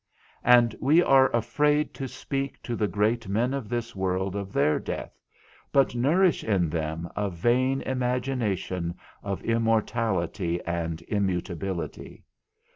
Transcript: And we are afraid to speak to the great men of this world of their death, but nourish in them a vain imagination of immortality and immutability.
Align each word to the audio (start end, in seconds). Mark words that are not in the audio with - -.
And 0.43 0.75
we 0.81 1.03
are 1.03 1.29
afraid 1.29 1.93
to 1.93 2.07
speak 2.07 2.59
to 2.63 2.75
the 2.75 2.87
great 2.87 3.27
men 3.27 3.53
of 3.53 3.69
this 3.69 3.95
world 3.95 4.35
of 4.35 4.51
their 4.51 4.79
death, 4.79 5.15
but 5.71 5.93
nourish 5.93 6.43
in 6.43 6.71
them 6.71 7.07
a 7.15 7.29
vain 7.29 7.83
imagination 7.83 8.97
of 9.21 9.43
immortality 9.43 10.59
and 10.65 11.03
immutability. 11.03 12.23